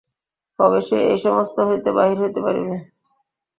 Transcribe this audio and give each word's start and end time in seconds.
কবে 0.59 0.79
সে 0.87 0.97
এই 1.11 1.19
সমস্ত 1.25 1.57
হইতে 1.67 1.89
বাহির 1.97 2.17
হইতে 2.21 2.39
পারিবে। 2.45 2.75